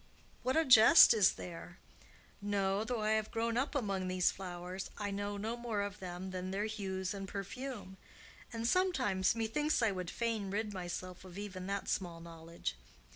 What 0.41 0.57
a 0.57 0.65
jest 0.65 1.13
is 1.13 1.33
there! 1.33 1.77
No; 2.41 2.83
though 2.83 3.03
I 3.03 3.11
have 3.11 3.29
grown 3.29 3.55
up 3.55 3.75
among 3.75 4.07
these 4.07 4.31
flowers, 4.31 4.89
I 4.97 5.11
know 5.11 5.37
no 5.37 5.55
more 5.55 5.83
of 5.83 5.99
them 5.99 6.31
than 6.31 6.49
their 6.49 6.65
hues 6.65 7.13
and 7.13 7.27
perfume; 7.27 7.97
and 8.51 8.67
sometimes 8.67 9.35
methinks 9.35 9.79
I 9.83 9.91
would 9.91 10.09
fain 10.09 10.49
rid 10.49 10.73
myself 10.73 11.23
of 11.23 11.37
even 11.37 11.67
that 11.67 11.87
small 11.87 12.19
knowledge. 12.19 12.75